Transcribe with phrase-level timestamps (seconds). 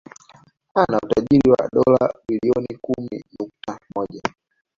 [0.81, 4.21] Ana utajiri wa dola Bilioni kumi nukta moja